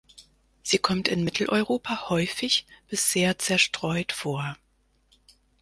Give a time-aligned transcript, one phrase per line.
[0.63, 4.57] Sie kommt in Mitteleuropa häufig bis sehr zerstreut vor.